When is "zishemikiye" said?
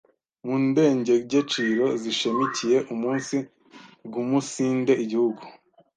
2.01-2.77